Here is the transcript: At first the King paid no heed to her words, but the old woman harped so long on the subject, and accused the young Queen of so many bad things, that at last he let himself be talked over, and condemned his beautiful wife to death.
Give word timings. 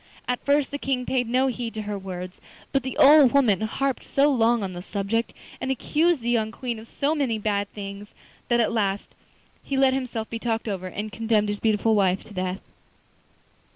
At 0.27 0.43
first 0.43 0.71
the 0.71 0.79
King 0.79 1.05
paid 1.05 1.29
no 1.29 1.45
heed 1.45 1.75
to 1.75 1.83
her 1.83 1.95
words, 1.95 2.41
but 2.71 2.81
the 2.81 2.97
old 2.97 3.33
woman 3.33 3.61
harped 3.61 4.03
so 4.03 4.31
long 4.31 4.63
on 4.63 4.73
the 4.73 4.81
subject, 4.81 5.31
and 5.61 5.69
accused 5.69 6.21
the 6.21 6.29
young 6.31 6.51
Queen 6.51 6.79
of 6.79 6.87
so 6.87 7.13
many 7.13 7.37
bad 7.37 7.71
things, 7.73 8.15
that 8.47 8.59
at 8.59 8.73
last 8.73 9.13
he 9.63 9.77
let 9.77 9.93
himself 9.93 10.27
be 10.27 10.39
talked 10.39 10.67
over, 10.67 10.87
and 10.87 11.11
condemned 11.11 11.49
his 11.49 11.59
beautiful 11.59 11.93
wife 11.93 12.23
to 12.23 12.33
death. 12.33 12.61